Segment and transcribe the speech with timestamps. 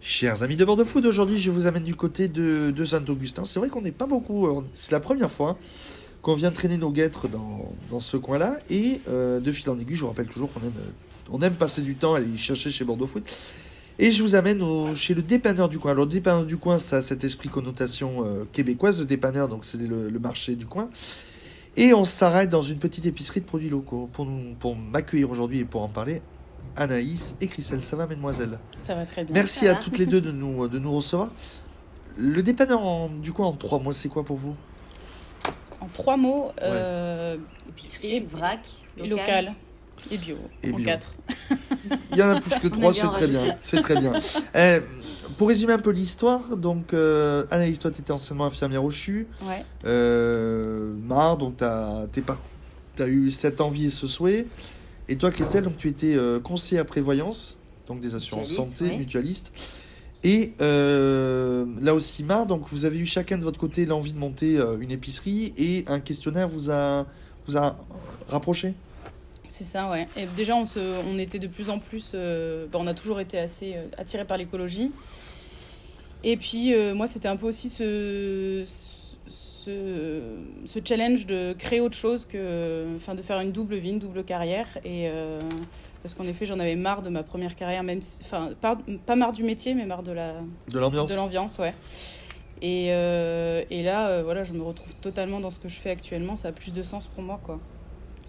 [0.00, 3.44] Chers amis de Bordeaux Food, aujourd'hui je vous amène du côté de, Saint-Augustin.
[3.44, 5.58] C'est vrai qu'on n'est pas beaucoup, euh, c'est la première fois
[6.22, 8.58] qu'on vient traîner nos guêtres dans, ce coin-là.
[8.70, 11.54] Et euh, de fil en aiguille, je vous rappelle toujours qu'on aime, euh, on aime
[11.54, 13.24] passer du temps à aller chercher chez Bordeaux Food.
[13.98, 14.62] Et je vous amène
[14.94, 15.90] chez le dépanneur du coin.
[15.90, 19.00] Alors le dépanneur du coin, ça a cet esprit connotation québécoise.
[19.00, 20.88] Le dépanneur, donc c'est le, marché du coin.
[21.76, 24.08] Et on s'arrête dans une petite épicerie de produits locaux.
[24.12, 24.28] Pour,
[24.60, 26.22] pour m'accueillir aujourd'hui et pour en parler,
[26.76, 27.82] Anaïs et Christelle.
[27.82, 28.58] Ça va, mesdemoiselles?
[28.82, 29.32] Ça va très bien.
[29.34, 29.80] Merci à va.
[29.80, 31.28] toutes les deux de nous, de nous recevoir.
[32.16, 34.56] Le dépanneur en- du coin en trois mois, c'est quoi pour vous?
[35.80, 37.36] En trois mots, euh,
[37.68, 38.60] Épicerie, vrac,
[38.96, 39.10] local.
[39.10, 39.52] local.
[40.10, 40.36] et bio.
[40.62, 40.84] Et en bio.
[40.84, 41.14] quatre.
[42.12, 43.56] Il y en a plus que On trois, c'est très bien.
[43.60, 44.12] C'est très bien.
[44.54, 44.80] Eh,
[45.36, 49.28] pour résumer un peu l'histoire, donc euh, Anaïs, toi, tu étais anciennement infirmière au CHU.
[49.44, 49.64] Ouais.
[49.84, 54.46] Euh, Mar, donc tu as, eu cette envie et ce souhait.
[55.08, 58.98] Et toi, Christelle, donc tu étais euh, conseillère prévoyance, donc des assurances Mutualiste, santé, ouais.
[58.98, 59.52] mutualiste.
[60.24, 64.18] Et euh, là aussi, Mar, donc vous avez eu chacun de votre côté l'envie de
[64.18, 67.06] monter euh, une épicerie et un questionnaire vous a,
[67.46, 67.76] vous a
[68.28, 68.74] rapproché?
[69.46, 70.08] C'est ça, ouais.
[70.16, 72.12] Et déjà, on, se, on était de plus en plus.
[72.14, 74.90] euh, bah, on a toujours été assez attirés par l'écologie.
[76.24, 78.97] Et puis, moi, c'était un peu aussi ce, ce,
[79.30, 82.86] ce challenge de créer autre chose que.
[82.96, 84.66] Enfin, de faire une double vie, une double carrière.
[84.84, 85.08] Et.
[85.08, 85.38] euh,
[86.02, 89.16] parce qu'en effet, j'en avais marre de ma première carrière, même si, enfin, pas, pas
[89.16, 90.34] marre du métier, mais marre de la,
[90.70, 91.74] De l'ambiance de l'ambiance, ouais.
[92.62, 95.90] Et, euh, et là, euh, voilà, je me retrouve totalement dans ce que je fais
[95.90, 96.36] actuellement.
[96.36, 97.58] Ça a plus de sens pour moi, quoi.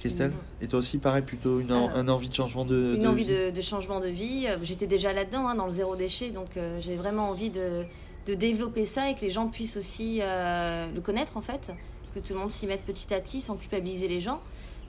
[0.00, 3.02] Christelle Et toi aussi, pareil, plutôt une, en- Euh, un envie de changement de, Une
[3.02, 4.46] de envie vie de, de changement de vie.
[4.62, 7.82] J'étais déjà là-dedans, hein, dans le zéro déchet, donc euh, j'ai vraiment envie de,
[8.28, 11.72] de développer ça et que les gens puissent aussi euh, le connaître en fait,
[12.14, 14.40] que tout le monde s'y mette petit à petit sans culpabiliser les gens.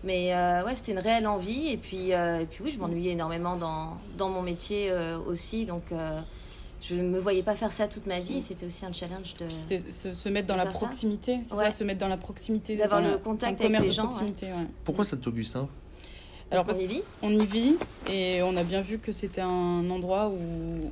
[0.04, 3.12] Mais euh, ouais, c'était une réelle envie et puis, euh, et puis oui, je m'ennuyais
[3.14, 6.20] énormément dans, dans mon métier euh, aussi, donc euh,
[6.82, 8.42] je ne me voyais pas faire ça toute ma vie.
[8.42, 11.66] C'était aussi un challenge de C'était se, se mettre dans la proximité, c'est Ouais.
[11.66, 14.34] ça, se mettre dans la proximité, D'avoir le contact avec les gens, ouais.
[14.86, 15.68] Pourquoi Saint-Augustin
[16.50, 17.02] parce qu'on y vit?
[17.22, 17.76] On y vit
[18.10, 20.38] et on a bien vu que c'était un endroit où,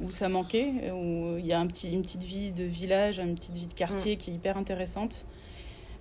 [0.05, 3.35] où ça manquait, où il y a un petit, une petite vie de village, une
[3.35, 4.17] petite vie de quartier Mm.
[4.17, 5.25] qui est hyper intéressante.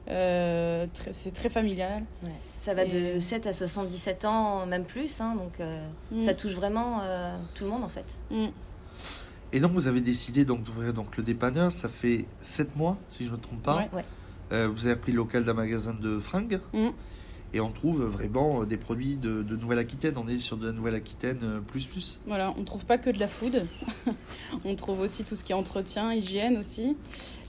[0.08, 2.04] Euh, c'est très familial.
[2.22, 2.30] Ouais.
[2.54, 6.22] Ça va Et- de 7 à 77 ans, même plus, hein, donc euh, Mm.
[6.22, 8.16] ça touche vraiment euh, tout le monde en fait.
[8.30, 8.46] Mm.
[9.52, 13.24] Et donc vous avez décidé donc d'ouvrir donc le dépanneur, ça fait 7 mois si
[13.24, 13.88] je ne me trompe pas.
[13.92, 14.04] Ouais.
[14.52, 16.60] Euh, vous avez pris le local d'un magasin de fringues.
[17.54, 20.14] Et on trouve vraiment euh, des produits de, de Nouvelle-Aquitaine.
[20.16, 22.18] On est sur de la Nouvelle-Aquitaine euh, plus plus.
[22.26, 23.66] Voilà, on trouve pas que de la food,
[24.64, 26.96] on trouve aussi tout ce qui est entretien, hygiène aussi.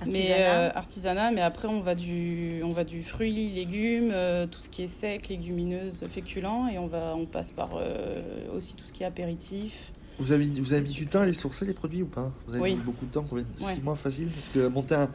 [0.05, 0.35] Mais Artisanat.
[0.35, 4.69] euh, artisanat, mais après on va du on va du fruits, légumes, euh, tout ce
[4.69, 8.21] qui est sec, légumineuses, féculents et on va on passe par euh,
[8.55, 9.91] aussi tout ce qui est apéritif.
[10.19, 12.31] Vous avez, vous avez mis du temps à les sourcer les produits ou pas?
[12.47, 12.75] Vous avez Oui.
[12.75, 13.45] mis beaucoup de temps, combien?
[13.59, 13.75] 6 Ouais.
[13.83, 15.09] mois facile Parce que monter un,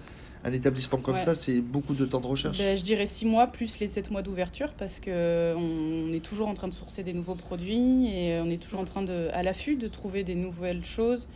[0.45, 1.21] un établissement comme Ouais.
[1.25, 2.59] ça, c'est beaucoup de temps de recherche.
[2.59, 6.49] Ben, je dirais six mois plus les sept mois d'ouverture parce que on est toujours
[6.49, 9.43] en train de sourcer des nouveaux produits et on est toujours en train de à
[9.43, 11.29] l'affût de trouver des nouvelles choses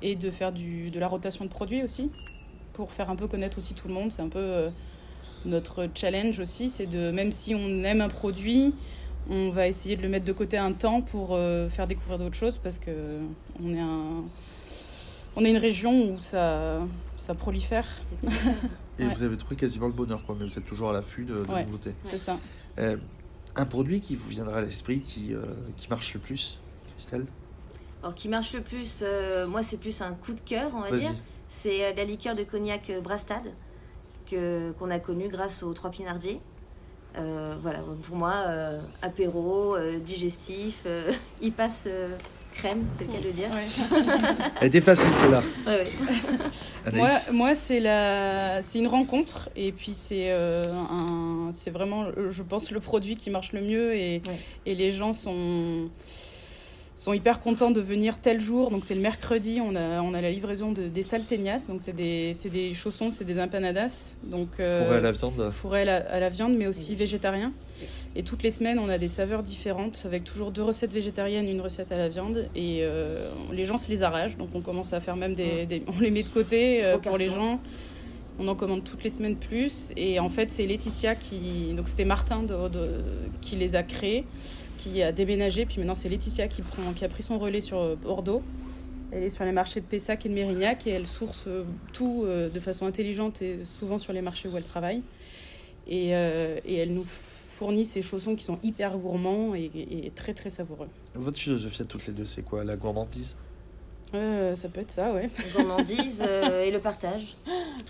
[0.00, 2.10] et de faire du de la rotation de produits aussi
[2.72, 4.12] pour faire un peu connaître aussi tout le monde.
[4.12, 4.70] C'est un peu euh,
[5.44, 8.74] notre challenge aussi, c'est de même si on aime un produit,
[9.28, 12.36] on va essayer de le mettre de côté un temps pour euh, faire découvrir d'autres
[12.36, 12.90] choses parce que
[13.62, 14.24] on est un
[15.36, 16.80] on est une région où ça
[17.16, 17.86] ça prolifère,
[18.98, 19.14] Et ouais.
[19.14, 21.50] vous avez trouvé quasiment le bonheur, quoi, mais vous êtes toujours à l'affût de, de
[21.52, 21.64] Ouais.
[21.64, 21.94] nouveautés.
[22.04, 22.38] c'est ça.
[22.78, 22.96] Euh,
[23.56, 25.42] un produit qui vous viendra à l'esprit, qui, euh,
[25.76, 26.58] qui marche le plus,
[26.96, 27.24] Christelle?
[28.02, 30.90] Alors qui marche le plus, euh, moi c'est plus un coup de cœur, on va
[30.90, 31.00] Vas-y.
[31.00, 31.14] dire.
[31.48, 33.44] C'est euh, la liqueur de cognac Brastad
[34.30, 36.40] que qu'on a connue grâce aux trois pinardiers.
[37.18, 41.10] Euh, voilà, pour moi, euh, apéro, euh, digestif, euh,
[41.42, 42.16] il passe euh,
[42.54, 43.48] crème, c'est le cas de le dire.
[43.50, 43.66] Ouais.
[44.60, 45.42] Elle était facile, celle-là.
[45.66, 46.92] Ouais, ouais.
[46.94, 52.42] Moi, moi c'est la, c'est une rencontre et puis c'est euh, un, c'est vraiment, je
[52.42, 54.38] pense, le produit qui marche le mieux et, Ouais.
[54.66, 55.88] et les gens sont
[56.94, 58.70] sont hyper contents de venir tel jour.
[58.70, 61.94] Donc c'est le mercredi, on a on a la livraison de, des salteñas, donc c'est
[61.94, 65.50] des c'est des chaussons, c'est des empanadas, donc euh, Fourré à la viande.
[65.50, 66.96] fourré à la, à la viande, mais aussi Oui.
[66.96, 67.52] végétarien.
[68.14, 71.62] Et toutes les semaines, on a des saveurs différentes, avec toujours deux recettes végétariennes, une
[71.62, 72.46] recette à la viande.
[72.54, 75.64] Et euh, les gens se les arrachent, donc on commence à faire même des...
[75.64, 77.58] des- on les met de côté euh, pour les gens.
[78.38, 79.92] On en commande toutes les semaines plus.
[79.96, 81.72] Et en fait, c'est Laetitia qui...
[81.74, 82.68] Donc c'était Martin de-
[83.40, 84.24] qui les a créés,
[84.78, 85.66] qui a déménagé.
[85.66, 88.42] Puis maintenant, c'est Laetitia qui, prend, qui a pris son relais sur euh, Bordeaux.
[89.10, 92.22] Elle est sur les marchés de Pessac et de Mérignac et elle source euh, tout
[92.24, 95.02] euh, de façon intelligente et souvent sur les marchés où elle travaille.
[95.88, 100.48] Et, et elle nous fournit ces chaussons qui sont hyper gourmands et, et très très
[100.48, 100.86] savoureux.
[101.16, 102.62] Votre philosophie à toutes les deux, c'est quoi?
[102.62, 103.34] La gourmandise?
[104.14, 105.30] Euh, ça peut être ça, ouais.
[105.42, 107.36] La gourmandise euh, et le partage.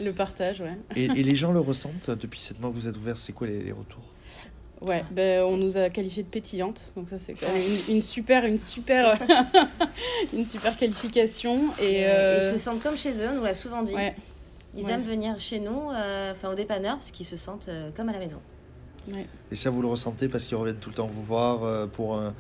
[0.01, 0.77] Le partage, ouais.
[0.95, 3.47] Et, et les gens le ressentent depuis 7 mois que vous êtes ouvert, c'est quoi
[3.49, 4.03] les, les retours?
[4.81, 8.03] Ouais, ben, on nous a qualifié de pétillante, donc ça c'est quand même une, une
[8.03, 9.17] super, une super,
[10.33, 11.67] une super qualification.
[11.81, 13.95] Et euh, Ils se sentent comme chez eux, on nous l'a souvent dit.
[13.95, 14.15] ouais,
[14.77, 14.93] Ils Ouais.
[14.93, 18.13] aiment venir chez nous, euh, enfin au dépanneur, parce qu'ils se sentent euh, comme à
[18.13, 18.41] la maison.
[19.15, 19.27] ouais.
[19.53, 22.17] Et ça, vous le ressentez parce qu'ils reviennent tout le temps vous voir euh, pour
[22.17, 22.35] un,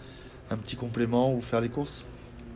[0.51, 2.05] un petit complément ou faire les courses?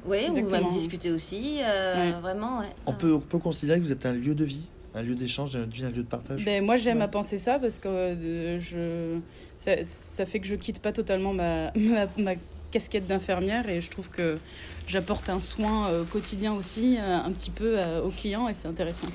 [0.09, 1.59] Oui, ou même discuter aussi.
[1.63, 2.21] euh, Ouais.
[2.21, 2.67] Vraiment, ouais.
[2.87, 5.57] on peut, on peut considérer que vous êtes un lieu de vie, un lieu d'échange,
[5.57, 7.05] un lieu de partage Ben, moi j'aime Ouais.
[7.05, 9.19] à penser ça parce que euh, je,
[9.57, 12.33] ça, ça fait que je quitte pas totalement ma, ma, ma
[12.71, 14.39] casquette d'infirmière et je trouve que
[14.87, 18.69] j'apporte un soin euh, quotidien aussi euh, un petit peu euh, aux clients et c'est
[18.69, 19.07] intéressant.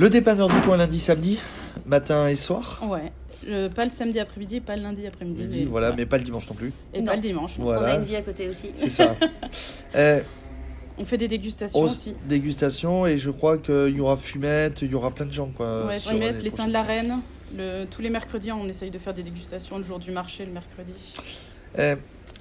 [0.00, 1.38] Le dépanneur du coin lundi, samedi,
[1.84, 3.12] matin et soir Ouais.
[3.46, 5.42] Euh, pas le samedi après-midi, pas le lundi après-midi.
[5.42, 5.94] Midi, voilà, ouais.
[5.98, 6.72] mais pas le dimanche non plus.
[6.94, 7.04] Et Non.
[7.08, 7.58] pas le dimanche.
[7.58, 8.70] On a une vie à côté aussi.
[8.72, 9.14] c'est ça.
[9.96, 10.20] Euh,
[10.96, 12.14] On fait des dégustations aussi.
[12.26, 15.86] dégustation et je crois qu'il y aura fumette, il y aura plein de gens quoi.
[15.86, 17.18] Ouais, mettre les les seins de la reine.
[17.58, 20.52] Le, tous les mercredis, on essaye de faire des dégustations le jour du marché, le
[20.52, 21.14] mercredi.
[21.78, 21.96] Euh,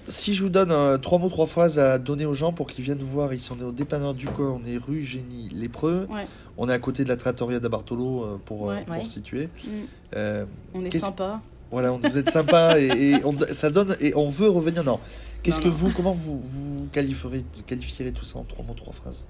[0.09, 2.83] si je vous donne euh, trois mots, trois phrases à donner aux gens pour qu'ils
[2.83, 6.07] viennent vous voir, ici on est au dépanneur du corps, on est rue Génie Lépreux,
[6.09, 6.27] Ouais.
[6.57, 8.83] on est à côté de la trattoria da Bartolo euh, pour, euh, Ouais.
[8.83, 9.05] pour Ouais.
[9.05, 9.45] situer.
[9.65, 9.69] Mm.
[10.15, 11.41] Euh, On est sympa.
[11.71, 14.83] voilà, on- vous êtes sympa et, et on, ça donne et on veut revenir.
[14.83, 14.99] Non,
[15.43, 15.73] qu'est-ce que non.
[15.73, 19.25] vous, comment vous, vous qualifierez, qualifierez tout ça en trois mots, trois phrases?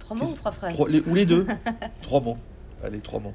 [0.00, 0.72] Trois mots ou trois phrases?
[0.74, 1.46] Trois- les- Ou les deux
[2.02, 2.36] Trois mots.
[2.82, 3.34] Allez, trois mots.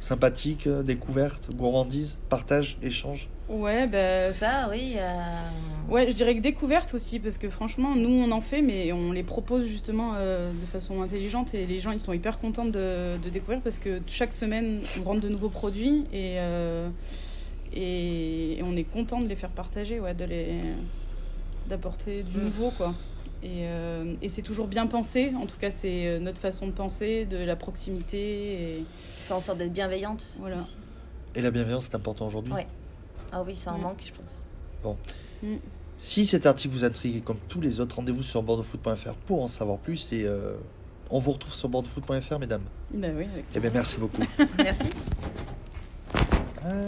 [0.00, 3.28] Sympathique, découverte, gourmandise, partage, échange.
[3.48, 4.94] Ouais, bah, Tout ça, oui.
[4.96, 5.12] euh,
[5.88, 9.12] Ouais, je dirais que découverte aussi, parce que franchement, nous, on en fait, mais on
[9.12, 13.16] les propose justement euh, de façon intelligente et les gens, ils sont hyper contents de,
[13.22, 16.88] de découvrir parce que chaque semaine, on rentre de nouveaux produits et, euh,
[17.72, 20.48] et, et on est content de les faire partager, ouais, de les
[21.68, 22.44] d'apporter du Mm.
[22.44, 22.94] nouveau, quoi.
[23.42, 27.26] Et, euh, et c'est toujours bien pensé, en tout cas, c'est notre façon de penser,
[27.26, 28.18] de la proximité.
[28.78, 28.84] Et...
[29.04, 30.36] faire en sorte d'être bienveillante.
[30.40, 30.56] Voilà.
[30.56, 30.74] aussi.
[31.36, 32.54] Et la bienveillance, c'est important aujourd'hui?
[32.54, 32.66] Ouais.
[33.32, 33.82] Ah oui, ça en Ouais.
[33.82, 34.44] manque, je pense.
[35.98, 39.78] Si cet article vous intrigue, comme tous les autres, rendez-vous sur bordeauxfoot.fr pour en savoir
[39.78, 40.12] plus.
[40.12, 40.54] Et euh,
[41.10, 42.62] on vous retrouve sur bordeauxfoot.fr, mesdames.
[42.92, 44.22] Ben oui, avec Eh bien, merci beaucoup.
[44.58, 44.90] Merci.
[46.64, 46.84] Ah.